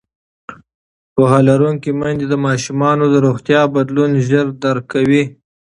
پوهه 1.13 1.39
لرونکې 1.49 1.91
میندې 1.99 2.25
د 2.29 2.33
ماشومانو 2.45 3.05
د 3.09 3.15
روغتیا 3.25 3.61
بدلون 3.75 4.11
ژر 4.27 4.47
درک 4.63 4.83
کوي. 4.93 5.23